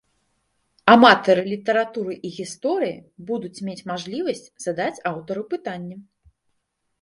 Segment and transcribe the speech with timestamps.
[0.93, 2.95] Аматары літаратуры і гісторыі
[3.29, 5.95] будуць мець мажлівасць задаць аўтару пытанні.